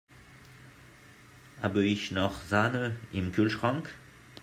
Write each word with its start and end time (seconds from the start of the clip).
Habe 1.61 1.85
ich 1.85 2.09
noch 2.09 2.41
Sahne 2.41 2.95
im 3.13 3.31
Kühlschrank? 3.31 3.93